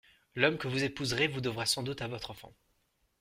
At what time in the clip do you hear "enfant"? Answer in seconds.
2.31-2.55